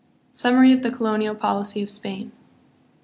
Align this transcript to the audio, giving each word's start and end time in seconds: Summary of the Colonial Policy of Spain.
Summary 0.31 0.73
of 0.73 0.81
the 0.81 0.89
Colonial 0.89 1.35
Policy 1.35 1.83
of 1.83 1.87
Spain. 1.91 2.31